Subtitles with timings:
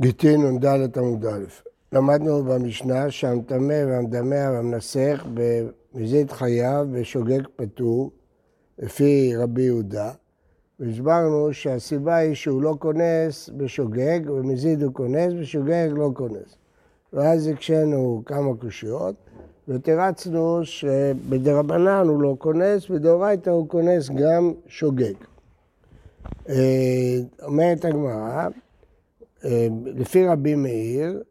[0.00, 1.44] גיטין נ"ד עמוד א'.
[1.92, 8.10] למדנו במשנה שהמטמא והמדמע והמנסח במזיד חייו בשוגג פטור,
[8.78, 10.10] לפי רבי יהודה,
[10.80, 16.56] והסברנו שהסיבה היא שהוא לא כונס בשוגג, במזיד הוא כונס, בשוגג לא כונס.
[17.12, 19.14] ואז הקשינו כמה קושיות,
[19.68, 25.14] ותרצנו שבדרבנן הוא לא כונס, בדאורייתא הוא כונס גם שוגג.
[26.48, 28.48] אה, אומרת הגמרא,
[29.84, 31.22] לפי רבי מאיר,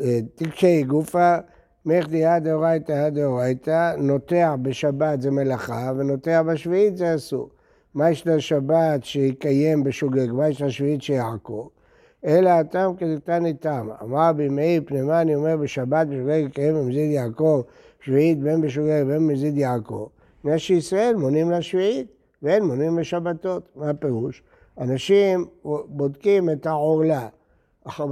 [0.00, 1.36] אה, תקשי גופה,
[1.86, 7.50] מך דעה דאורייתא דאורייתא, נוטע בשבת זה מלאכה ונוטע בשביעית זה אסור.
[7.94, 11.70] מה יש לשבת שיקיים בשוגג, מה יש לשביעית שיעקור?
[12.24, 13.90] אלא הטעם כדתני טעם.
[14.02, 17.62] אמר רבי מאיר, פנימה אני אומר בשבת בשוגג יקיים במזיד יעקב,
[18.00, 20.06] שביעית בין בשוגג בין במזיד יעקב.
[20.44, 22.06] בגלל שישראל מונים לשביעית
[22.42, 23.68] ואין מונים לשבתות.
[23.76, 24.42] מה הפירוש?
[24.78, 25.46] אנשים
[25.88, 27.28] בודקים את העורלה.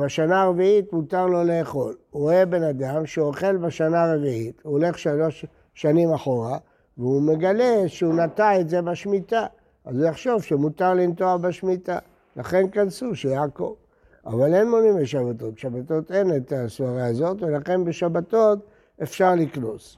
[0.01, 1.95] בשנה הרביעית מותר לו לאכול.
[2.11, 6.59] הוא רואה בן אדם שאוכל בשנה הרביעית, הוא הולך שלוש שנים אחורה,
[6.99, 9.47] והוא מגלה שהוא נטע את זה בשמיטה.
[9.85, 11.99] אז הוא יחשוב שמותר לנטוע בשמיטה.
[12.37, 13.75] לכן כנסו שיעקב.
[14.27, 15.55] אבל אין מונים בשבתות.
[15.55, 18.59] בשבתות אין את הסברה הזאת, ולכן בשבתות
[19.03, 19.97] אפשר לקנוס.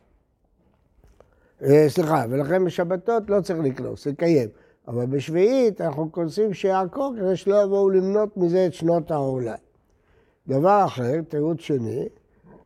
[1.62, 4.48] אה, סליחה, ולכן בשבתות לא צריך לקנוס, לקיים.
[4.88, 9.54] אבל בשביעית אנחנו כונסים שיעקור כדי שלא יבואו למנות מזה את שנות העולה.
[10.48, 12.08] דבר אחר, תירוץ שני,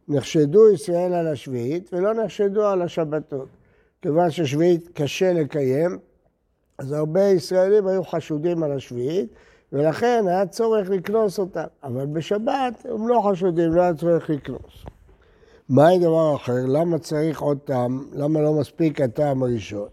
[0.09, 3.48] נחשדו ישראל על השביעית ולא נחשדו על השבתות.
[4.03, 5.99] כיוון ששביעית קשה לקיים,
[6.79, 9.33] אז הרבה ישראלים היו חשודים על השביעית,
[9.73, 11.65] ולכן היה צורך לקנוס אותם.
[11.83, 14.84] אבל בשבת הם לא חשודים, לא היה צורך לקנוס.
[15.69, 16.67] מה הדבר אחר?
[16.67, 18.05] למה צריך עוד טעם?
[18.12, 19.89] למה לא מספיק הטעם הראשון?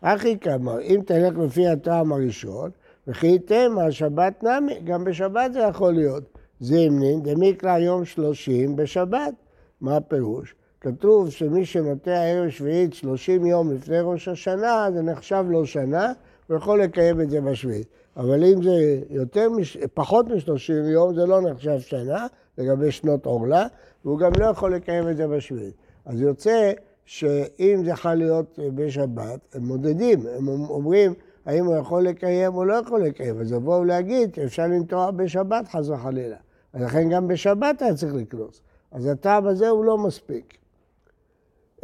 [0.00, 2.70] אחי כמה, אם תלך לפי הטעם הראשון,
[3.08, 6.33] וכי תמה שבת נמי, גם בשבת זה יכול להיות.
[6.64, 9.34] זימנין דמיקרא יום שלושים בשבת.
[9.80, 10.54] מה הפירוש?
[10.80, 16.12] כתוב שמי שנוטע ערב שביעית שלושים יום לפני ראש השנה, זה נחשב לו שנה,
[16.46, 17.86] הוא יכול לקיים את זה בשביעית.
[18.16, 19.48] אבל אם זה יותר,
[19.94, 22.26] פחות משלושים יום, זה לא נחשב שנה,
[22.58, 23.66] לגבי שנות עורלה,
[24.04, 25.74] והוא גם לא יכול לקיים את זה בשביעית.
[26.04, 26.72] אז יוצא
[27.04, 31.14] שאם זה יכול להיות בשבת, הם מודדים, הם אומרים
[31.46, 33.40] האם הוא יכול לקיים או לא יכול לקיים.
[33.40, 36.36] אז יבואו להגיד שאפשר לנטוע בשבת חס וחלילה.
[36.74, 38.62] לכן גם בשבת היה צריך לקנוס.
[38.92, 40.58] אז הטעם הזה הוא לא מספיק.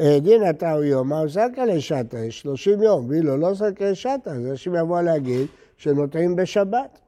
[0.00, 0.42] אה, דין
[0.94, 2.18] הוא מה עושה כאלה שטה?
[2.18, 5.46] יש 30 יום, ואילו לא כאלה שטה, אז אנשים יבואו להגיד
[5.76, 6.98] שנוטעים בשבת.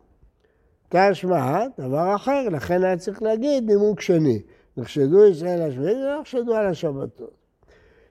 [0.89, 4.43] תשמע, דבר אחר, לכן היה צריך להגיד נימוק שני.
[4.77, 7.31] נחשדו ישראל השביעית ולא נחשדו על השבתות.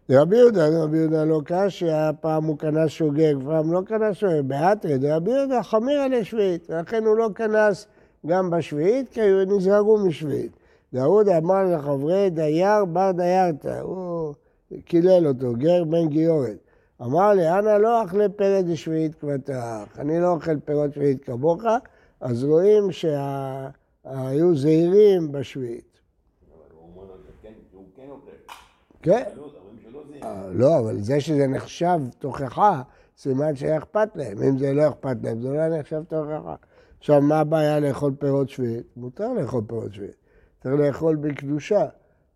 [0.10, 5.12] רבי יהודה, רבי יהודה לא קשיא, פעם הוא כנס שוגג, פעם לא כנס שוגג, באתרי,
[5.12, 7.88] רבי יהודה חמיר על השביעית, ולכן הוא לא כנס
[8.26, 10.52] גם בשביעית, כי נזהרו משביעית.
[10.94, 14.34] דאוד אמר לחברי דייר בר דיירתא, הוא
[14.86, 16.58] קילל אותו, גר בן גיורת.
[17.02, 21.64] אמר לי, אנא לא אכלה פרד שביעית כבתך, אני לא אוכל פירות שביעית כמוך,
[22.22, 26.00] אז רואים שהיו זהירים בשביעית.
[29.02, 29.24] כן.
[30.24, 32.82] אה, לא, אבל זה שזה נחשב תוכחה,
[33.18, 34.44] סימן שהיה אכפת להם.
[34.44, 36.56] אם זה לא אכפת להם, זה לא נחשב תוכחה.
[37.02, 38.86] עכשיו, מה הבעיה לאכול פירות שביעית?
[38.96, 40.16] מותר לאכול פירות שביעית.
[40.64, 41.86] צריך לאכול בקדושה,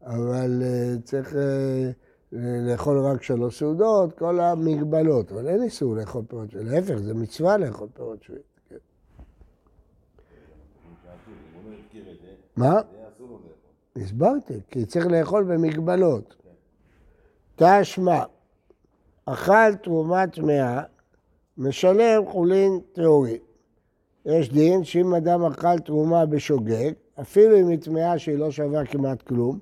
[0.02, 2.36] אבל uh, צריך uh,
[2.70, 5.32] לאכול רק שלוש סעודות, כל המגבלות.
[5.32, 6.68] אבל אין איסור לאכול פירות שביעית.
[6.68, 8.46] להפך, זה מצווה לאכול פירות שביעית.
[8.70, 8.76] כן.
[12.58, 12.82] מה?
[13.96, 16.36] הסברתי, כי צריך לאכול במגבלות.
[17.56, 18.24] תשמע,
[19.26, 20.84] אכל תרומה טמאה,
[21.58, 23.45] משלם חולין טהורים.
[24.26, 26.92] יש דין שאם אדם אכל תרומה בשוגג,
[27.22, 29.60] אפילו אם היא טמאה שהיא לא שווה כמעט כלום,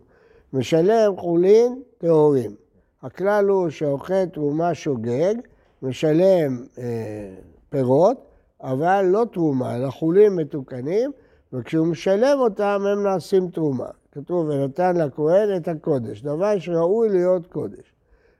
[0.53, 2.55] משלם חולין טהורים.
[3.01, 5.33] הכלל הוא שאוכל תרומה שוגג,
[5.81, 7.33] משלם אה,
[7.69, 8.17] פירות,
[8.61, 11.11] אבל לא תרומה, אלא חולים מתוקנים,
[11.53, 13.89] וכשהוא משלם אותם הם נעשים תרומה.
[14.11, 17.93] כתוב, ונתן לכהן את הקודש, דבר שראוי להיות קודש.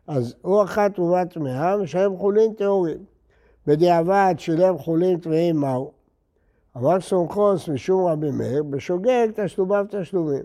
[0.08, 2.98] אז הוא אכל תרומה טמאה, משלם חולין טהורים.
[3.68, 6.03] בדיעבד שילם חולין טמאים מהו?
[6.78, 10.44] אמר סומכוס משום רבי מאיר, בשוגג תשלומיו תשלומים.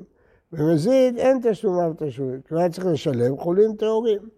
[0.52, 4.28] במזיד אין תשלומיו תשלומים, כי היה צריך לשלם חולין טהורים.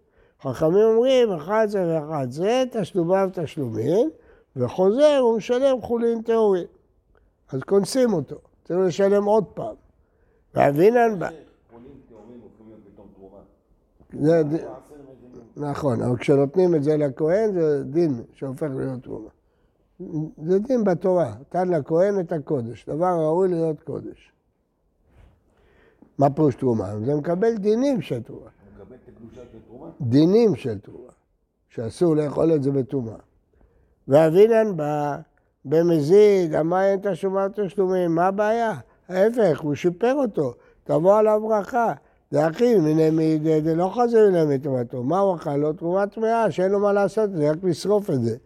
[0.41, 4.09] חכמים אומרים, אחד זה ואחד זה, תשלומיו תשלומים,
[4.55, 6.67] וחוזר הוא משלם חולין טהורים.
[7.51, 9.75] אז קונסים אותו, צריך לשלם עוד פעם.
[10.55, 11.19] ואבינן...
[14.19, 14.41] זה
[15.57, 19.29] נכון, אבל כשנותנים את זה לכהן זה דין שהופך להיות תרומה.
[20.43, 24.31] זה דין בתורה, נתן לכהן את הקודש, דבר ראוי להיות קודש.
[26.17, 26.93] מה פירוש תרומה?
[27.05, 28.49] זה מקבל דינים של תרומה.
[28.75, 29.87] מקבל את הקדושה של תרומה?
[30.01, 31.11] דינים של תרומה,
[31.69, 33.15] שאסור לאכול את זה בטומאה.
[34.07, 35.17] ואבינן בא
[35.65, 38.73] במזיד, אמר אין תשומה תשלומים, מה הבעיה?
[39.09, 41.93] ההפך, הוא שיפר אותו, תבוא עליו ברכה.
[42.31, 45.03] זה אחי, מיני מידי, זה לא חוזר אליהם מטומאתו.
[45.03, 45.73] מה הוא אכל לו?
[45.73, 48.37] תרומה טמאה, שאין לו מה לעשות, זה רק לשרוף את זה.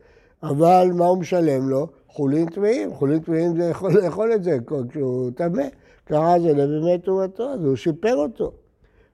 [0.44, 1.88] אבל מה הוא משלם לו?
[2.08, 4.58] חולין טמאים, חולין טמאים זה יכול לאכול את זה
[4.90, 5.64] כשהוא טמא.
[6.06, 8.52] קרא זה לבימי תרומתו, אז הוא שיפר אותו.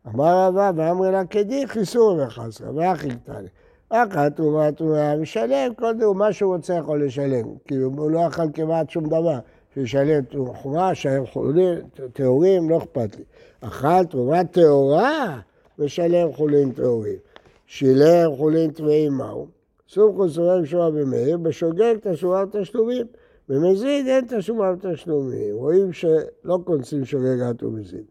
[0.07, 3.47] אמר רבא, ואמרי לה כדי חיסור וחסרה, ואחי קטני.
[3.89, 7.45] אחת תרומה תרומה, משלם כל דבר, מה שהוא רוצה יכול לשלם.
[7.67, 9.39] כאילו, הוא לא אכל כמעט שום דבר.
[9.73, 11.79] שישלם תרומה, שהם חולים,
[12.13, 13.23] טהורים, לא אכפת לי.
[13.61, 15.39] אכל תרומה טהורה,
[15.79, 17.17] משלם חולים טהורים.
[17.65, 19.60] שילם חולים טמאים מהו?
[19.93, 23.05] סומכו סורר שואה במאיר, בשוגג תשומה ותשלומים.
[23.49, 25.55] במזיד אין תשומה ותשלומים.
[25.55, 28.05] רואים שלא קונסים שוגגת ומזיד.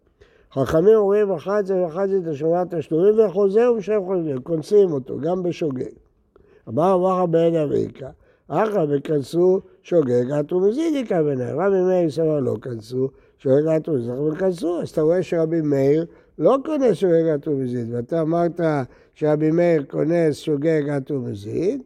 [0.53, 5.93] חכמים אומרים אחת זה ואחת זה תשומה ותשלומים וחוזר ומשלם חוזר, קונסים אותו, גם בשוגג.
[6.69, 8.11] אמר אמר בן אביקה,
[8.49, 11.61] אחא וכנסו שוגג עטו מזידיקה ביניהם.
[11.61, 14.81] רבי מאיר סבר לא כנסו, שוגג עטו מזידיקה וכנסו.
[14.83, 16.07] אז אתה רואה שרבי מאיר
[16.41, 18.61] לא כונס שוגג עטו מזיד, ואתה אמרת
[19.15, 21.83] שרבי מאיר כונס שוגג עטו מזיד,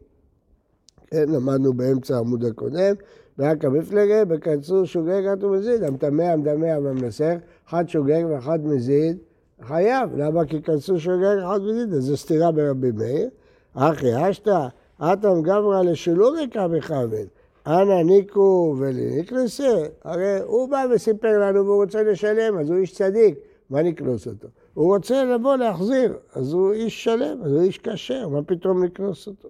[1.07, 2.95] כן, למדנו באמצע העמוד הקודם,
[3.39, 7.35] ורק המפלגה בכנסו שוגג עטו מזיד, המטמא, המדמא, הממנסך,
[7.69, 9.17] אחד שוגג ואחד מזיד,
[9.61, 10.09] חייב.
[10.17, 10.45] למה?
[10.45, 13.29] כי כנסו שוגג אחד מזיד, אז זו סתירה ברבי מאיר.
[13.73, 14.67] אחי אשתא
[14.99, 17.25] אטם גברא לשלומיקה מכוון,
[17.67, 23.35] אנא ניקו ולנקנסה, הרי הוא בא וסיפר לנו והוא רוצה לשלם, אז הוא איש צדיק,
[23.69, 24.47] מה נקנוס אותו?
[24.73, 29.27] הוא רוצה לבוא להחזיר, אז הוא איש שלם, אז הוא איש כשר, מה פתאום לקנוס
[29.27, 29.49] אותו?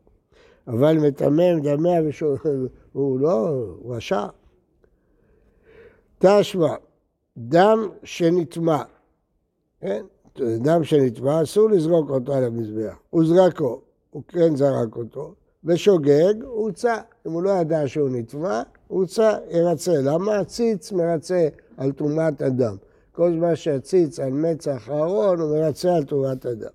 [0.68, 2.38] אבל מטמא, ושול...
[2.94, 4.28] הוא לא רשע.
[6.20, 6.76] תשמע,
[7.38, 8.84] דם שנטמע,
[9.82, 10.06] כן?
[10.38, 13.82] דם שנטמע, אסור לזרוק אותו על המזבח, הוא זרקו.
[14.16, 15.34] הוא כן זרק אותו,
[15.64, 16.96] ושוגג, הוצא.
[17.28, 19.92] אם הוא לא ידע שהוא נטבע, הוצא, ירצה.
[20.04, 20.40] למה?
[20.40, 21.48] הציץ מרצה
[21.78, 22.76] על טומאת אדם.
[23.16, 26.70] כל זמן שהציץ על מצח הארון, הוא מרצה על טומאת אדם.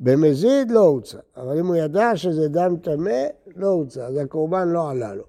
[0.00, 3.26] במזיד לא הוצא, אבל אם הוא ידע שזה דם טמא,
[3.56, 5.24] לא הוצא, אז הקורבן לא עלה לו.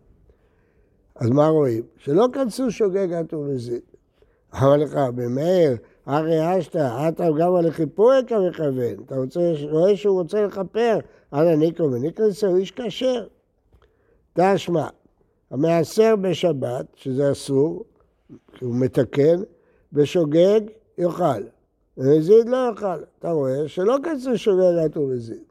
[1.15, 1.83] אז מה רואים?
[1.97, 3.81] שלא כנסו שוגג עד ומזיד.
[4.55, 9.03] אמר לך, במאיר, הרי אשתא, אתה גם על החיפוי כמכוון.
[9.05, 10.99] אתה רוצה, רואה שהוא רוצה לכפר,
[11.33, 13.27] אנא ניקו וניקנסה, הוא איש כשר.
[14.33, 14.87] תשמע,
[15.51, 17.83] המעשר בשבת, שזה אסור,
[18.61, 19.41] הוא מתקן,
[19.93, 20.61] בשוגג
[20.97, 21.43] יאכל.
[21.97, 23.03] ומזיד לא יאכל.
[23.19, 25.43] אתה רואה שלא כנסו שוגג עד ומזיד.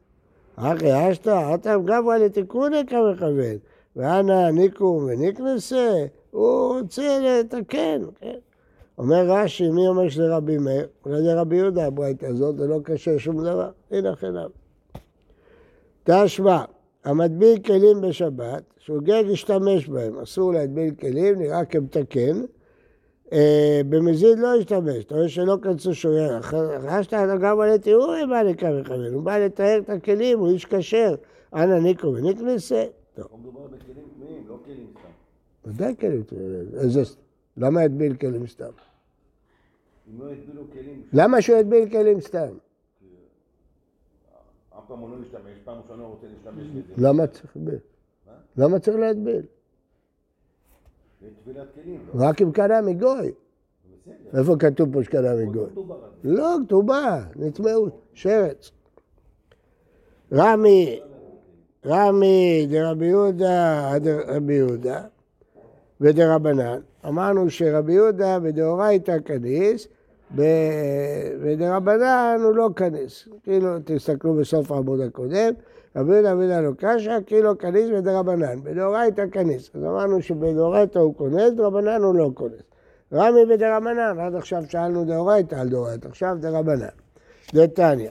[0.55, 3.57] אחי אשתא, אתה גם על התיקוני כמכוון.
[3.95, 8.37] ואנא ניקו וניקנסה, הוא רוצה לתקן, כן?
[8.97, 10.87] אומר רש"י, מי אומר שזה רבי מאיר?
[11.05, 14.49] אולי זה רבי יהודה הברייתא הזאת, זה לא קשה שום דבר, הנה חינם.
[16.03, 16.63] תשמע,
[17.03, 22.41] המטביל כלים בשבת, שוגג ישתמש בהם, אסור להטביל כלים, נראה כמתקן.
[23.33, 26.41] אה, במזיד לא ישתמש, אתה רואה שלא כנסו שוער,
[27.01, 31.15] שאתה גם על התיאורים בא לכאן וכאן, הוא בא לתאר את הכלים, הוא איש כשר,
[31.53, 32.85] אנא ניקו וניקנסה.
[33.15, 35.69] פה מדובר בכלים טמאים, לא כלים סתם.
[35.69, 37.03] ודאי כלים טמאים,
[37.57, 38.65] למה יטביל כלים סתם?
[40.07, 41.03] אם לא יטבילו כלים...
[41.13, 42.53] למה שהוא יטביל כלים סתם?
[44.77, 47.07] אף פעם הוא לא ישתמש, פעם ראשונה הוא רוצה להשתמש בזה.
[47.07, 47.79] למה צריך להטביל?
[48.57, 49.35] למה צריך להטביל?
[49.35, 49.41] זה טבילת כלים.
[49.41, 49.53] לא?
[52.15, 53.31] רק אם קנה מגוי.
[54.37, 55.69] איפה כתוב פה שקנה מגוי?
[56.23, 58.71] לא, כתובה, נטמעו, שרץ.
[60.33, 60.99] רמי,
[61.85, 65.01] רמי דרבי יהודה עד רבי יהודה
[66.01, 66.79] ודרבנן.
[67.07, 69.87] אמרנו שרבי יהודה בדאורייתא כניס,
[71.41, 73.27] ודרבנן הוא לא כניס.
[73.43, 75.53] כאילו, תסתכלו בסוף העמוד הקודם,
[75.95, 78.63] רבי יהודה לא קשה, כאילו כניס ודרבנן.
[78.63, 79.71] בדאורייתא כניס.
[79.75, 82.61] אז אמרנו שבדאורייתא הוא כונס, דרבנן הוא לא כונס.
[83.13, 86.87] רמי ודרבנן, עד עכשיו שאלנו דאורייתא על דאורייתא, עכשיו דרבנן.
[87.53, 88.09] דתניא,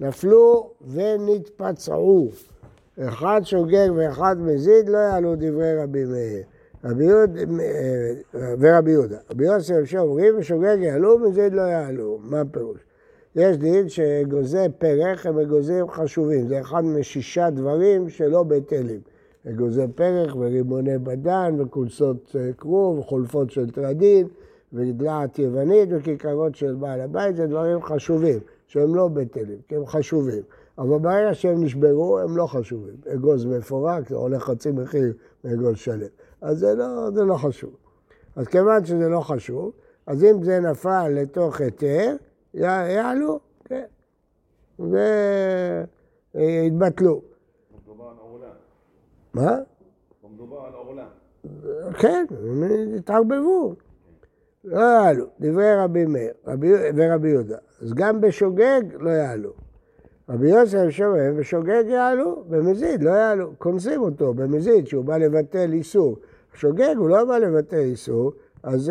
[0.00, 2.30] נפלו ונתפצעו.
[3.00, 6.42] אחד שוגג ואחד מזיד, לא יעלו דברי רבי מאיר.
[6.84, 7.40] רבי יהודה
[8.58, 9.16] ורבי יהודה.
[9.30, 12.18] רבי יוסף שאומרים ושוגג יעלו ומזיד לא יעלו.
[12.22, 12.78] מה הפירוש?
[13.36, 16.48] יש דין שגוזי פרח הם אגוזים חשובים.
[16.48, 19.00] זה אחד משישה דברים שלא בטלים.
[19.50, 24.28] אגוזי פרח ורימוני בדן וכולסות אה, כרוב וחולפות של טרדין
[24.72, 30.42] ודלעת יוונית וכיכרות של בעל הבית, זה דברים חשובים, שהם לא בטלים, כי הם חשובים.
[30.78, 32.94] אבל ברגע שהם נשברו, הם לא חשובים.
[33.14, 35.12] אגוז מפורק, זה עולה חצי מחיר
[35.44, 36.06] מאגוז שלם.
[36.40, 37.70] אז זה לא, זה לא חשוב.
[38.36, 39.72] אז כיוון שזה לא חשוב,
[40.06, 42.16] אז אם זה נפל לתוך היתר,
[42.54, 43.84] יעלו, כן.
[46.34, 47.22] והתבטלו.
[47.84, 48.50] מדובר על עורלה.
[49.34, 49.58] מה?
[50.34, 51.06] מדובר על עורלה.
[51.98, 52.26] כן,
[52.96, 53.74] התערבבו.
[54.64, 57.56] לא יעלו, דברי רבי מאיר רבי, ורבי יהודה.
[57.82, 59.52] אז גם בשוגג לא יעלו.
[60.28, 63.52] רבי יוסף שומע, בשוגג יעלו, במזיד לא יעלו.
[63.58, 66.16] קונסים אותו במזיד, שהוא בא לבטל איסור.
[66.54, 68.32] שוגג, הוא לא בא לבטל איסור,
[68.64, 68.82] אז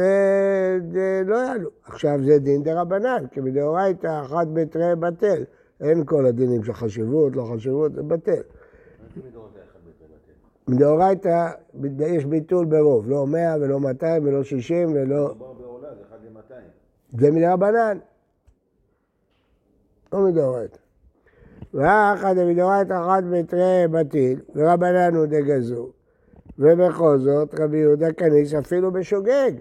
[0.92, 1.70] זה לא יעלו.
[1.86, 5.44] עכשיו זה דין דה רבנן, כי בדאורייתא אחת בתרי בטל.
[5.82, 8.42] אין כל הדינים של חשיבות, לא חשיבות, זה בטל.
[10.68, 11.50] מדאורייתא
[12.00, 15.34] יש ביטול ברוב, לא 100 ולא 200 ולא 60 ולא...
[15.82, 17.20] זה אחד ל-200.
[17.20, 17.98] זה מדרבנן.
[20.14, 20.78] לא מדאורייתא.
[21.74, 25.92] ואחד מדאורייתא אחת בתרי בטיל, ורבנן הוא דגזור.
[26.60, 29.52] ובכל זאת רבי יהודה כניס אפילו בשוגג.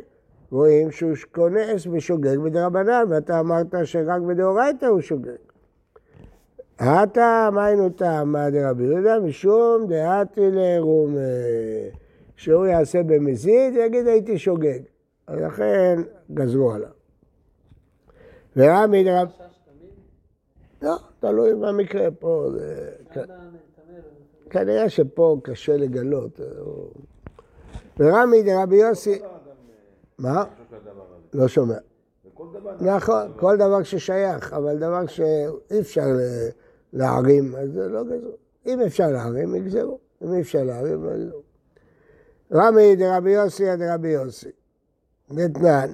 [0.50, 5.36] רואים שהוא כונס בשוגג בדרבנן, ואתה אמרת שרק בדאורייתא הוא שוגג.
[6.78, 11.16] הטעם היינו טעם מה דרבי יהודה משום דעתי לרום
[12.36, 14.80] שהוא יעשה במזיד ויגיד הייתי שוגג.
[15.28, 16.00] לכן
[16.34, 16.90] גזרו עליו.
[18.56, 19.28] ורמי דרב...
[20.82, 22.46] לא, תלוי במקרה פה.
[24.52, 26.40] כנראה שפה קשה לגלות.
[27.98, 29.18] ורמי דרבי יוסי...
[30.18, 30.44] מה?
[31.32, 31.74] לא שומע.
[32.80, 36.06] נכון, כל דבר ששייך, אבל דבר שאי אפשר
[36.92, 38.32] להערים, אז זה לא גזרו.
[38.66, 39.98] אם אפשר להערים, יגזרו.
[40.22, 41.40] אם אי אפשר להערים, לא יגזרו.
[42.52, 44.50] רמי דרבי יוסי עד רבי יוסי.
[45.30, 45.92] דתנן.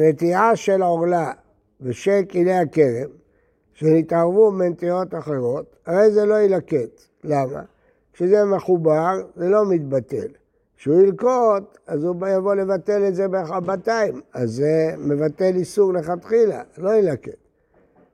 [0.00, 1.32] נטיעה של עורלה
[1.80, 3.10] ושל קיני הכרם,
[3.72, 7.02] שנתערבו מנטיעות אחרות, הרי זה לא יילקט.
[7.24, 7.62] למה?
[8.12, 10.26] כשזה מחובר, זה לא מתבטל.
[10.76, 13.90] כשהוא ילקוט, אז הוא יבוא לבטל את זה ב-200,
[14.34, 17.36] אז זה מבטל איסור לכתחילה, לא ילקט.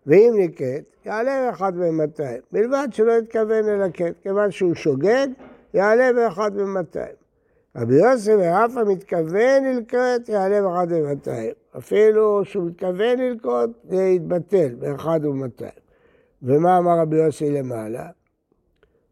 [0.07, 5.27] ואם ניקט, יעלה באחד ב-200, בלבד שלא יתכוון ללקט, כיוון שהוא שוגג,
[5.75, 7.24] יעלה באחד ב-200.
[7.77, 11.79] רבי יוסף ורפה מתכוון ללקט, יעלה באחד ב-200.
[11.79, 15.81] אפילו שהוא מתכוון ללקוט, זה יתבטל באחד ב-200.
[16.43, 18.07] ומה אמר רבי יוסי למעלה?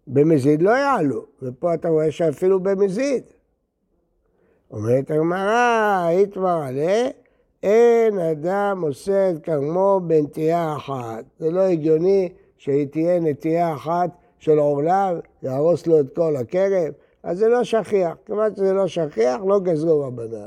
[0.07, 3.23] במזיד לא יעלו, ופה אתה רואה שאפילו במזיד.
[4.71, 7.09] אומרת הגמרא, איתמר עלה,
[7.62, 11.25] אין אדם עושה את כרמו בנטייה אחת.
[11.38, 16.92] זה לא הגיוני שהיא תהיה נטייה אחת של עורליו, יהרוס לו את כל הכרם,
[17.23, 18.17] אז זה לא שכיח.
[18.26, 20.47] כיוון שזה לא שכיח, לא גזרו רבנן.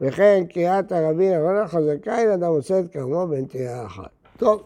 [0.00, 4.10] וכן קריאת הרבים, אבל החזקה, אין אדם עושה את כרמו בנטייה אחת.
[4.36, 4.62] טוב,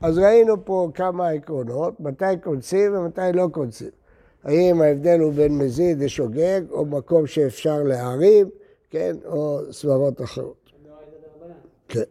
[0.00, 3.90] אז ראינו פה כמה עקרונות, מתי קונסים ומתי לא קונסים.
[4.44, 8.48] האם ההבדל הוא בין מזיד לשוגג, או מקום שאפשר להרים,
[8.90, 10.70] כן, או סברות אחרות.
[11.88, 12.02] כן.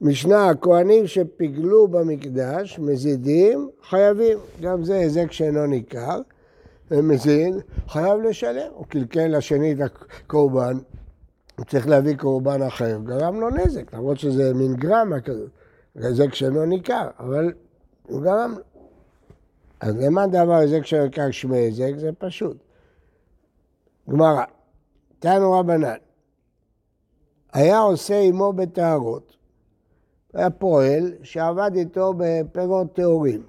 [0.00, 4.38] משנה, הכהנים שפיגלו במקדש, מזידים, חייבים.
[4.60, 6.20] גם זה היזק שאינו ניכר.
[6.90, 7.54] ומזיד,
[7.88, 8.70] חייב לשלם.
[8.74, 10.78] הוא קלקל לשני את הקורבן,
[11.58, 15.50] הוא צריך להביא קורבן אחר, גרם לו נזק, למרות שזה מין גרמה כזאת.
[15.94, 17.52] היזק שאינו ניכר, אבל
[18.08, 18.62] הוא גרם לו.
[19.80, 21.92] אז למה דבר היזק שאינו ניכר שמי היזק?
[21.96, 22.56] זה פשוט.
[24.10, 24.44] גמרא,
[25.18, 25.96] תנו רבנן,
[27.52, 29.36] היה עושה עמו בטהרות.
[30.34, 33.42] היה פועל שעבד איתו בפירות טהורים.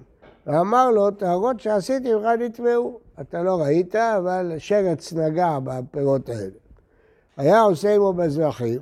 [0.47, 2.99] ואמר לו, טהרות שעשיתי ממך נטמעו.
[3.21, 6.57] אתה לא ראית, אבל שרץ נגע בפירות האלה.
[7.37, 8.81] היה עושה עמו בזרחים,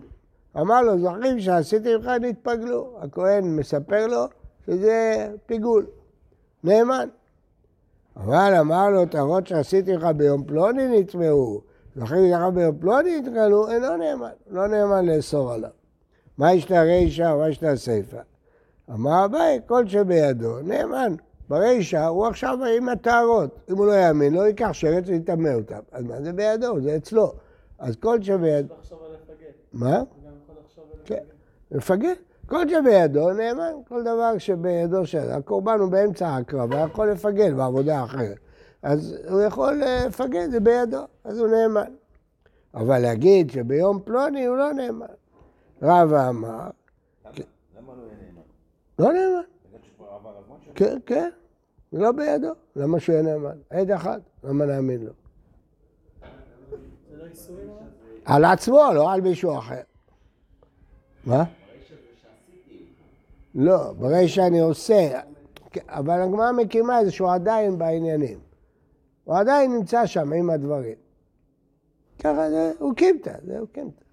[0.60, 2.98] אמר לו, זרחים שעשיתי ממך נתפגלו.
[3.02, 4.26] הכהן מספר לו
[4.66, 5.86] שזה פיגול,
[6.64, 7.10] נאמן.
[8.18, 11.62] אבל אמר לו, טהרות שעשיתי לך ביום פלוני נטמעו.
[11.96, 15.70] זכרים לך ביום פלוני נתגלו, אינו נאמן, לא נאמן לאסור עליו.
[16.38, 18.22] מה יש לה רישא ומה יש לה סיפא?
[18.94, 21.16] אמר אביי, כל שבידו, נאמן.
[21.50, 23.60] ברישא הוא עכשיו עם הטהרות.
[23.70, 25.80] אם הוא לא יאמין, לא ייקח שרץ ויטמא אותם.
[25.92, 26.82] אז מה זה בידו?
[26.82, 27.34] זה אצלו.
[27.80, 28.76] אז כל שבידו...
[29.74, 30.04] מה?
[31.06, 31.24] כן,
[31.72, 32.14] מפגר.
[32.48, 35.32] כל שבידו נאמן, כל דבר שבידו של...
[35.32, 38.38] הקורבן הוא באמצע ההקרבה, יכול לפגל בעבודה אחרת.
[38.82, 41.92] אז הוא יכול לפגל, זה בידו, אז הוא נאמן.
[42.74, 45.06] אבל להגיד שביום פלוני הוא לא נאמן.
[45.82, 46.70] רבא אמר...
[47.78, 48.42] למה לא נאמן?
[49.00, 49.42] לא נאמן.
[49.68, 50.67] בגלל שכבר עבר הזמן שלו?
[50.78, 51.30] כן, כן,
[51.92, 52.52] זה לא בידו.
[52.76, 53.58] למה שהוא יהיה נאמן?
[53.70, 55.12] עד אחד, למה נאמין לו?
[58.26, 59.82] על עצמו, לא על מישהו אחר.
[61.26, 61.44] מה?
[63.56, 65.22] לא, ברישא אני עושה.
[65.72, 68.40] כן, אבל הגמרא מקימה את זה שהוא עדיין בעניינים.
[69.24, 70.96] הוא עדיין נמצא שם עם הדברים.
[72.20, 74.04] ככה זה, הוא קימתא, זהו קימתא.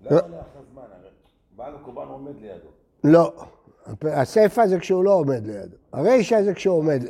[0.00, 0.82] למה לאחר זמן?
[0.82, 1.08] הרי
[1.56, 2.68] בעל הקורבן עומד לידו.
[3.04, 3.44] לא,
[4.02, 5.76] הסיפא זה כשהוא לא עומד לידו.
[5.92, 7.02] הרישא זה כשהוא עומד.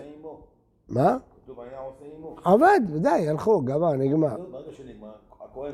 [0.88, 1.16] מה?
[1.45, 2.37] כתוב היה עושה עימו.
[2.45, 4.37] עבד, ודאי, הלכו, גמר, נגמר.
[4.52, 5.73] ברגע שנגמר, הכהן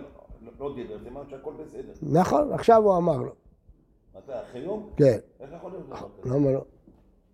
[0.60, 1.92] לא דיבר, זה אומר שהכל בסדר.
[2.02, 3.32] נכון, עכשיו הוא אמר לו.
[4.16, 4.32] מתי?
[4.50, 4.88] אחרי יום?
[4.96, 6.34] כן, איך יכול להיות דבר כזה?
[6.34, 6.64] למה לא?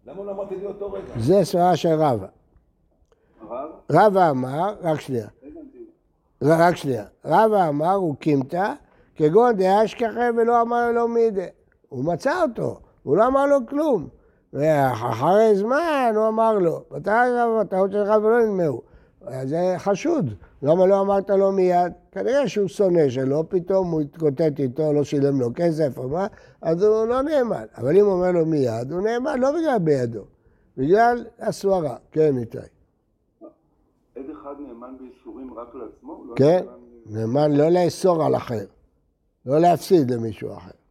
[0.07, 1.05] למה לא אמרתי לי אותו רגע?
[1.19, 2.27] זה סברה של רבא.
[3.93, 5.29] רבא אמר, רק שנייה,
[6.43, 8.73] רק שנייה, רבא אמר, הוא קימתא,
[9.15, 11.47] כגון דאשכחי ולא אמר לו מידה.
[11.89, 14.09] הוא מצא אותו, הוא לא אמר לו כלום.
[14.53, 17.23] ואחרי זמן הוא אמר לו, אתה
[17.61, 18.83] הטעות שלך ולא נדמהו.
[19.45, 21.93] זה חשוד, למה לא אמרת לו מיד?
[22.13, 26.27] כנראה שהוא שונא שלו, פתאום הוא התקוטט איתו, לא שילם לו כסף או מה,
[26.63, 27.65] אז הוא לא נאמן.
[27.77, 30.25] אבל אם הוא אומר לו מיד, הוא נאמן לא בגלל בידו,
[30.77, 31.97] בגלל הסברה.
[32.13, 32.59] כן, איתי.
[34.17, 36.25] עד אחד נאמן בייסורים רק לעצמו?
[36.29, 36.65] לא כן,
[37.07, 38.65] נאמן לא לאסור על אחר,
[39.47, 40.86] לא להפסיד למישהו אחר.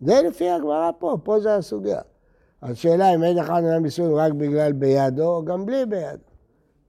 [0.00, 2.00] זה לפי הגמרא פה, פה זה הסוגיה.
[2.62, 6.24] אז שאלה אם עד אחד נאמן ביסורים רק בגלל בידו, או גם בלי בידו.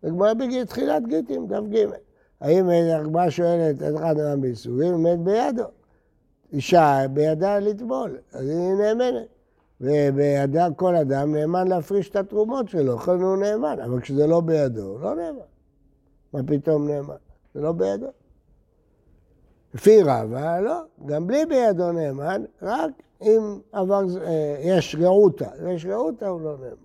[0.03, 1.85] הגמרא בגיל תחילת גיטים, דף ג'.
[2.41, 5.63] האם הגמרא שואלת עד אחד נאמן ביסורים, עומד בידו.
[6.53, 9.27] אישה בידה לטבול, אז היא נאמנת.
[9.81, 14.97] ובידה כל אדם נאמן להפריש את התרומות שלו, לכן הוא נאמן, אבל כשזה לא בידו,
[14.99, 15.39] לא נאמן.
[16.33, 17.15] מה פתאום נאמן?
[17.53, 18.07] זה לא בידו.
[19.73, 24.95] לפי רבא, לא, גם בלי בידו נאמן, רק אם עבר, אה, יש.
[24.95, 26.75] אם יש רעותה הוא לא נאמן.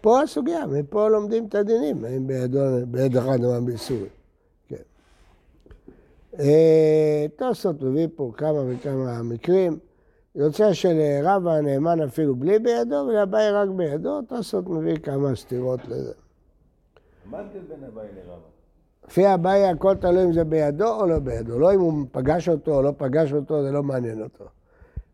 [0.00, 4.06] פה הסוגיה, מפה לומדים את הדינים, האם בידו, ביד אחד נאמן באיסורים.
[4.68, 4.76] כן.
[6.38, 9.78] אה, תוספות מביא פה כמה וכמה מקרים.
[10.34, 16.12] יוצא שלרבא נאמן אפילו בלי בידו, ולאביי רק בידו, תוספות מביא כמה סתירות לזה.
[17.24, 18.57] מה ההבדל בין אביי לרבא?
[19.08, 21.58] לפי אביי הכל תלוי אם זה בידו או לא בידו.
[21.58, 24.44] לא אם הוא פגש אותו או לא פגש אותו, זה לא מעניין אותו.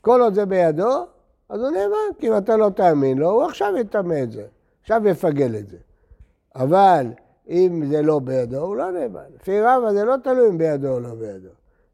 [0.00, 1.06] כל עוד זה בידו,
[1.48, 4.44] אז הוא נאמן, כי אם אתה לא תאמין לו, הוא עכשיו יטמא את זה.
[4.82, 5.76] עכשיו יפגל את זה.
[6.54, 7.06] אבל
[7.48, 9.24] אם זה לא בידו, הוא לא נאמן.
[9.36, 11.48] לפי רבא זה לא תלוי אם בידו או לא בידו.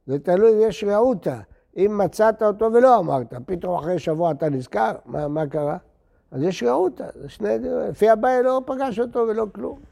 [0.07, 1.41] זה תלוי אם יש רעותה.
[1.77, 5.77] אם מצאת אותו ולא אמרת, פתאום אחרי שבוע אתה נזכר, מה, מה קרה?
[6.31, 7.89] אז יש רעותה, זה שני דברים.
[7.91, 9.90] לפי אביי לא פגש אותו ולא כלום.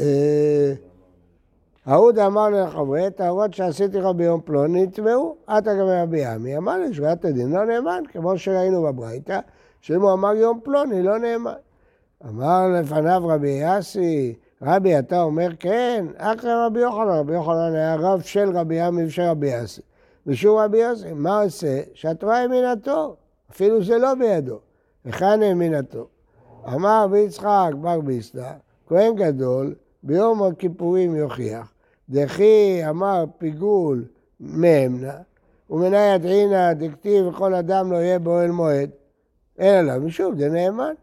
[0.00, 0.72] אה,
[1.86, 6.56] ההוד אמר לחברי, טהרות שעשיתי לך ביום פלוני נטמעו, עתה גם רבי עמי.
[6.56, 9.40] אמר לי, שביעת הדין לא נאמן, כמו שראינו בברייתא,
[9.80, 11.52] שאם הוא אמר יום פלוני, לא נאמן.
[12.28, 18.20] אמר לפניו רבי יאסי, רבי, אתה אומר כן, אחרי רבי יוחנן, רבי יוחנן היה רב
[18.20, 19.82] של רבי עמי ושל רבי יאסי.
[20.26, 21.80] משום רבי יאסי, מה עושה?
[21.94, 23.16] שהתורה ימינתו,
[23.50, 24.58] אפילו זה לא בידו.
[25.04, 26.06] היכן ימינתו?
[26.74, 28.52] אמר רבי יצחק בר ביסדא,
[28.88, 31.72] כהן גדול, ביום הכיפורים יוכיח,
[32.08, 34.04] דכי אמר פיגול
[34.40, 35.14] מאמנה,
[35.70, 38.90] ומנייד עינא דכתיב וכל אדם לא יהיה באוהל מועד,
[39.58, 40.94] אין עליו משום דנאמן.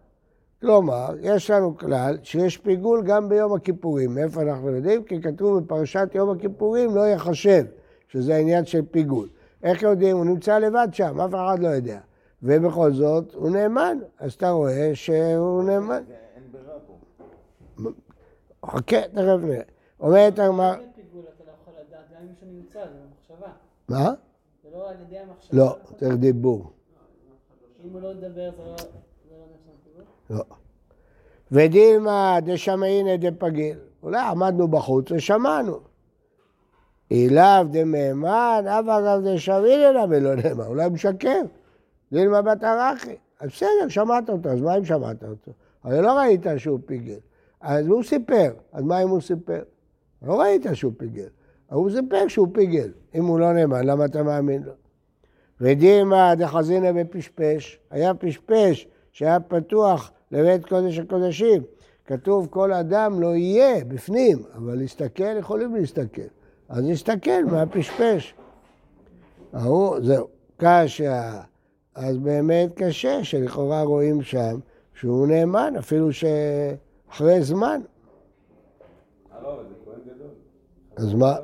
[0.62, 4.16] כלומר, יש לנו כלל שיש פיגול גם ביום הכיפורים.
[4.16, 5.04] מאיפה אנחנו יודעים?
[5.04, 7.66] כי כתוב בפרשת יום הכיפורים לא יחשב,
[8.08, 9.28] שזה העניין של פיגול.
[9.64, 10.18] איך יודעים?
[10.18, 12.00] הוא נמצא לבד שם, אף אחד לא יודע.
[12.44, 13.98] ובכל זאת, הוא נאמן.
[14.20, 16.04] אז אתה רואה שהוא נאמן.
[16.08, 17.90] זה אין ברירה פה.
[18.67, 19.62] חכה, תכף נראה.
[19.99, 20.75] אומרת הגמרא,
[22.75, 23.47] לא במחשבה.
[23.89, 24.13] מה?
[24.63, 25.58] זה לא על ידי המחשבה.
[25.58, 26.71] לא, צריך דיבור.
[27.86, 28.67] אם הוא לא ידבר זה לא
[29.30, 30.03] לא נחשב?
[30.30, 30.43] לא.
[31.51, 33.77] ודילמה דשמעינא דפגיל.
[34.03, 35.80] אולי עמדנו בחוץ ושמענו.
[37.12, 40.67] אילאו דמהמן, אף אגב דשמעינא לה ולא נאמר.
[40.67, 41.41] אולי הוא משקר.
[42.12, 43.15] דילמה בת ערכי.
[43.39, 45.51] אז בסדר, שמעת אותו, אז מה אם שמעת אותו?
[45.84, 47.19] הרי לא ראית שהוא פיגל.
[47.62, 49.63] אז הוא סיפר, אז מה אם הוא סיפר?
[50.22, 51.28] לא ראית שהוא פיגל.
[51.72, 52.91] אבל הוא סיפר שהוא פיגל.
[53.15, 54.74] אם הוא לא נאמן, למה אתה מאמין לו?
[55.62, 61.63] ודימה דחזינא בפשפש, היה פשפש שהיה פתוח לבית קודש הקודשים.
[62.06, 66.22] כתוב כל אדם לא יהיה בפנים, אבל להסתכל יכולים להסתכל.
[66.70, 68.34] אז להסתכל מהפשפש.
[69.54, 71.41] ההוא, זהו, קשה.
[71.96, 74.60] אז באמת קשה שלכאורה רואים שם
[74.93, 76.13] שהוא נאמן, אפילו
[77.08, 77.82] שאחרי זמן.
[80.96, 81.36] אז מה?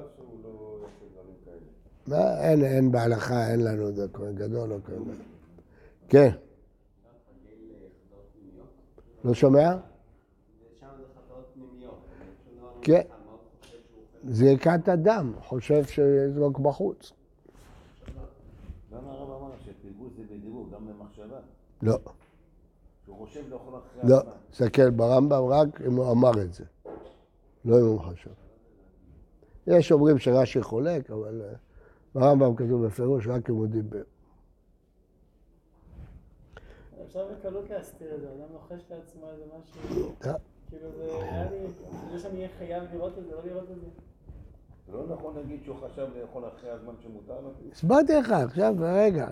[2.08, 5.16] מה, אין, אין בהלכה, אין לנו את הכהן גדול או כהן גדול.
[6.10, 6.30] כן.
[9.24, 9.78] לא שומע?
[12.82, 13.02] כן.
[14.28, 17.12] זריקת הדם, חושב שיזרוק בחוץ.
[18.92, 20.88] למה הרב אמר שפיגול זה בדיבור, גם
[21.82, 22.00] לא,
[23.14, 24.18] שהוא חושב לאכול אחרי לא.
[24.18, 24.32] הזמן.
[24.52, 26.64] תסתכל ברמב"ם רק אם הוא אמר את זה.
[27.66, 28.30] לא אם הוא חשב.
[29.68, 31.54] יש אומרים שרש"י חולק, אבל אה,
[32.16, 34.02] ברמב"ם כתוב בפירוש רק אם הוא דיבר.
[37.06, 40.34] אפשר בקלות להסתיר את זה, אדם לוחש לעצמו איזה משהו, אה,
[40.70, 41.58] כאילו זה נראה לי,
[42.12, 43.88] זה שאני אהיה חייב לראות את זה, לא לראות את זה.
[44.88, 47.50] זה לא נכון להגיד שהוא חשב לאכול אחרי הזמן שמותר לו?
[47.72, 49.28] הסברתי לך עכשיו, רגע.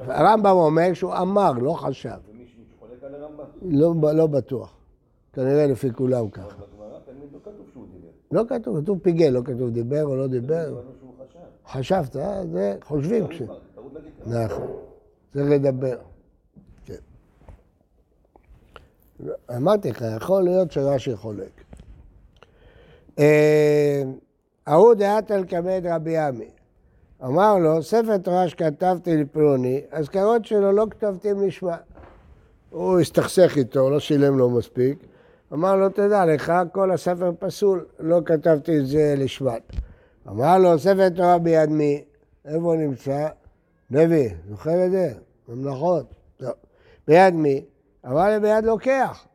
[0.00, 2.18] הרמב"ם אומר שהוא אמר, לא חשב.
[3.06, 3.44] על הרמב"ם?
[3.62, 4.76] לא, לא בטוח.
[5.32, 6.46] כנראה לפי כולם ככה.
[6.46, 6.76] לא כתוב.
[8.32, 10.80] לא כתוב, כתוב פיגל, לא כתוב דיבר או לא דיבר.
[11.68, 12.46] חשבת, אה?
[12.52, 13.42] זה חושבים כש...
[14.26, 14.66] נכון.
[15.32, 15.98] צריך לדבר.
[16.84, 16.94] כן.
[19.56, 21.64] אמרתי לך, יכול להיות שרש"י חולק.
[23.18, 24.02] אה,
[24.66, 26.50] ההוא דעת על כבד רבי עמי.
[27.24, 31.76] אמר לו, ספר תורה שכתבתי לפלוני, אזכרות שלו לא כתבתים לשמה.
[32.70, 34.98] הוא הסתכסך איתו, לא שילם לו מספיק.
[35.52, 39.58] אמר לו, תדע לך, כל הספר פסול, לא כתבתי את זה לשמן.
[40.28, 42.04] אמר לו, ספר תורה ביד מי?
[42.44, 43.28] איפה הוא נמצא?
[43.90, 45.12] לוי, זוכר את זה?
[45.48, 46.06] ממלכות.
[46.40, 46.50] לא.
[47.08, 47.64] ביד מי?
[48.06, 49.26] אמר לי, ביד לוקח.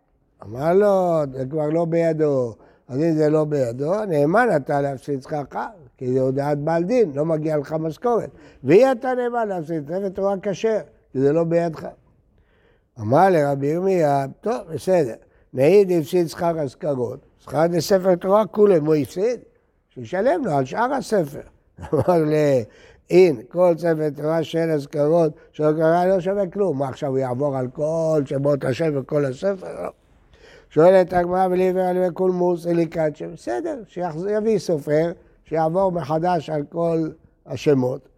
[0.44, 2.54] אמר לו, זה כבר לא בידו.
[2.88, 5.56] אז אם זה לא בידו, נאמן אתה להפסיד שכרך,
[5.98, 8.30] כי זה הודעת בעל דין, לא מגיע לך משכורת.
[8.64, 10.80] ואי אתה נאמן להפסיד ספר תורה כשר,
[11.12, 11.88] כי זה לא בידך.
[13.02, 15.14] אמר לרבי ירמיה, טוב, בסדר.
[15.54, 19.40] נעיד הפסיד שכר אזכרות, שכר לספר תורה כולם הוא הפסיד,
[19.90, 21.42] שישלם לו על שאר הספר.
[21.94, 22.64] אמר לי,
[23.10, 26.80] אין, כל ספר תורה של אזכרות שלא קרה לא שווה כלום.
[26.80, 29.84] מה עכשיו הוא יעבור על כל שמות השם וכל הספר?
[29.84, 29.90] לא.
[30.70, 35.12] שואלת הגמרא ולעבר על קולמוס אליקצ'ה, בסדר, שיביא סופר,
[35.46, 37.10] שיעבור מחדש על כל
[37.46, 38.11] השמות.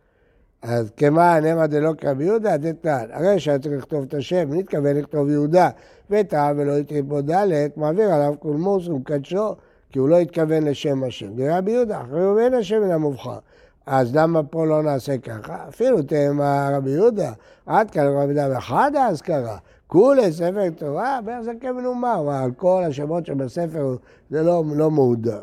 [0.63, 3.05] אז כמען המה דלא כרבי יהודה, דתנן.
[3.11, 5.69] הרי שהיה צריך לכתוב את השם, נתכוון לכתוב יהודה,
[6.09, 9.55] וטעם ולא התחיל בו ד', מעביר עליו קולמוס ומקדשו,
[9.89, 11.35] כי הוא לא התכוון לשם השם.
[11.35, 13.37] דרבי יהודה, אחרי הוא אין השם אלא מובחר.
[13.85, 15.65] אז למה פה לא נעשה ככה?
[15.69, 17.31] אפילו תאמה רבי יהודה,
[17.65, 19.57] עד כאן רבי יהודה אחד האזכרה.
[19.87, 23.95] כולי ספר תורה, בערך זה כמנומר, על כל השמות שבספר
[24.29, 25.41] זה לא, לא מהודר.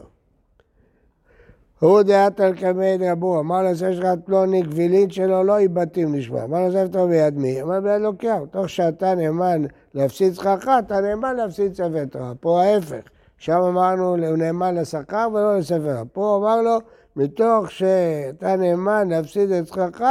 [1.80, 6.44] הוא דעת על קמי דרבו, אמר לו, יש לך פלוני גבילית שלו, לא איבדים לשמה.
[6.44, 7.62] אמר לו, ספר ביד מי?
[7.62, 8.38] אמר ביד לוקח.
[8.50, 9.62] תוך שאתה נאמן
[9.94, 12.32] להפסיד שכרך, אתה נאמן להפסיד ספר תורה.
[12.40, 13.00] פה ההפך.
[13.38, 16.02] שם אמרנו, הוא נאמן לשכר ולא לספר.
[16.12, 16.78] פה אמר לו,
[17.16, 20.02] מתוך שאתה נאמן להפסיד את שכרך,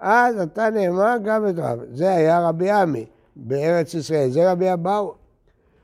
[0.00, 1.74] אז אתה נאמן גם לתורה.
[1.92, 5.14] זה היה רבי עמי בארץ ישראל, זה רבי אבאו.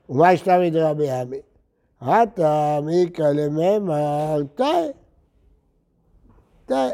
[0.08, 1.40] ומה יש תמיד רבי עמי?
[2.02, 4.90] אתה מיקא לממר, תאי.
[6.68, 6.90] תאי.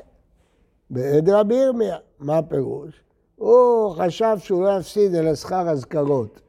[0.91, 1.97] בעד רבי ירמיה.
[2.21, 3.01] מה הפירוש?
[3.37, 6.41] הוא חשב שהוא לא יפסיד אלא שכר אזכרות.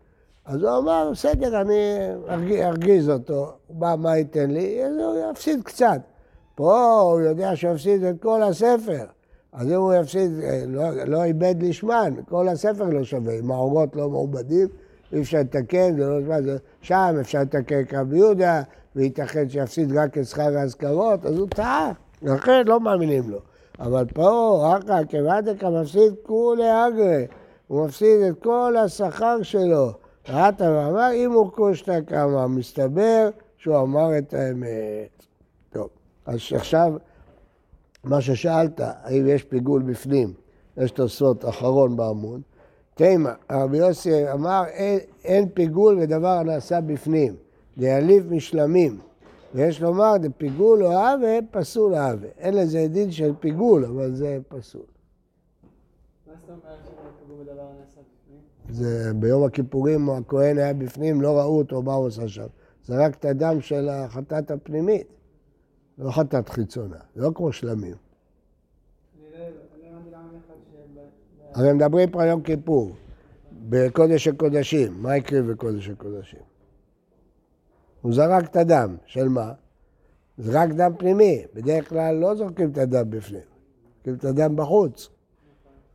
[0.46, 1.98] אז הוא אמר, בסדר, אני
[2.30, 3.52] ארגיז, ארגיז אותו.
[3.70, 4.86] בא, מה ייתן לי?
[4.86, 6.02] אז הוא יפסיד קצת.
[6.56, 9.06] פה הוא יודע שהוא יפסיד את כל הספר.
[9.54, 10.32] אז אם הוא יפסיד,
[10.68, 13.40] לא, לא איבד לשמן, כל הספר לא שווה.
[13.40, 14.68] אם האורות לא מעובדים,
[15.14, 16.42] אי אפשר לתקן, זה לא.
[16.42, 18.62] זה- שם אפשר לתקן כרבי יהודה,
[18.96, 21.92] וייתכן שיפסיד רק את שכר האזכרות, אז הוא טעה.
[22.22, 23.40] לכן לא מאמינים לו.
[23.80, 27.28] אבל פה, אחא כבדקה מפסיד כולי אגרי.
[27.68, 29.92] הוא מפסיד את כל השכר שלו.
[30.30, 35.26] ראת ואמר, אם הוא קושטא כמה, מסתבר שהוא אמר את האמת.
[35.70, 35.90] טוב,
[36.26, 36.94] אז עכשיו,
[38.04, 40.34] מה ששאלת, האם יש פיגול בפנים,
[40.78, 42.42] יש תוספות אחרון בעמוד.
[42.96, 47.36] תימא, רבי יוסי אמר, אין, אין פיגול ודבר הנעשה בפנים,
[47.78, 49.00] דיאליב משלמים.
[49.56, 52.30] ויש לומר, דפיגול או עוול, פסול עוול.
[52.38, 54.82] אין לזה דין של פיגול, אבל זה פסול.
[58.70, 62.46] זה ביום הכיפורים הכהן היה בפנים, לא ראו אותו, מה הוא עשה שם?
[62.86, 65.08] זרק את הדם של החטאת הפנימית,
[65.98, 67.96] לא חטאת חיצונה, לא כמו שלמים.
[69.32, 69.40] לא
[70.96, 71.06] לא.
[71.54, 72.92] הרי מדברים פה על יום כיפור,
[73.70, 76.55] בקודש הקודשים, מה הקריב בקודש הקודשים?
[78.06, 79.54] הוא זרק את הדם, של מה?
[80.38, 83.42] זרק דם פנימי, בדרך כלל לא זורקים את הדם בפנים,
[83.96, 85.10] זורקים את הדם בחוץ.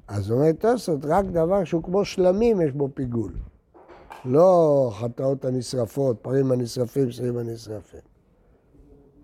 [0.08, 3.32] אז אומר תוספות, רק דבר שהוא כמו שלמים יש בו פיגול.
[4.24, 8.00] לא חטאות הנשרפות, פרים הנשרפים, שרים הנשרפים.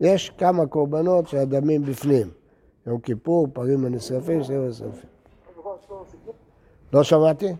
[0.00, 2.30] יש כמה קורבנות שהדמים בפנים.
[2.86, 5.10] יום כיפור, פרים הנשרפים, שרים הנשרפים.
[6.92, 7.52] לא שמעתי?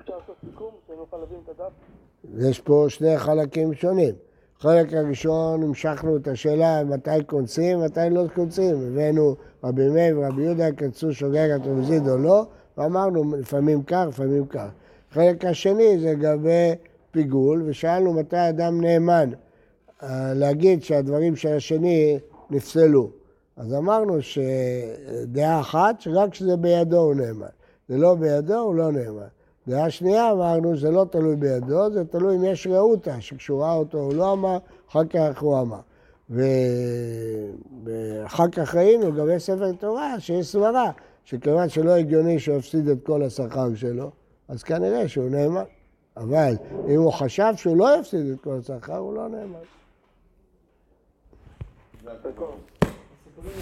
[0.00, 1.89] אפשר לעשות סיכום, שנוכל להבין את הדף?
[2.38, 4.14] יש פה שני חלקים שונים.
[4.60, 8.76] חלק הראשון המשכנו את השאלה מתי קונסים, מתי לא קונסים.
[8.86, 12.46] הבאנו רבי מאיר ורבי יהודה, כנסו שוגג הטרוזיד או לא,
[12.78, 14.66] ואמרנו לפעמים כך, לפעמים כך.
[15.10, 16.74] החלק השני זה לגבי
[17.10, 19.30] פיגול, ושאלנו מתי אדם נאמן
[20.02, 22.18] אה, להגיד שהדברים של השני
[22.50, 23.10] נפסלו.
[23.56, 27.46] אז אמרנו שדעה אחת, שרק כשזה בידו הוא נאמן.
[27.88, 29.26] זה לא בידו, הוא לא נאמן.
[29.68, 33.98] דעה שנייה אמרנו שזה לא תלוי בידו, זה תלוי אם יש רעותה, שכשהוא ראה אותו
[33.98, 34.58] הוא לא אמר,
[34.90, 35.80] אחר כך הוא אמר.
[37.84, 40.90] ואחר כך ראינו לגבי ספר תורה שיש סברה,
[41.24, 44.10] שכיוון שלא הגיוני שהוא יפסיד את כל השכר שלו,
[44.48, 45.64] אז כנראה שהוא נאמן.
[46.16, 46.54] אבל
[46.88, 49.58] אם הוא חשב שהוא לא יפסיד את כל השכר, הוא לא נאמן.
[52.04, 52.10] זה.